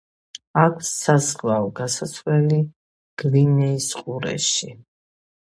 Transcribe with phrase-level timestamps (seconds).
[0.59, 2.59] აქვს საზღვაო გასასვლელი
[3.25, 4.73] გვინეის ყურეში.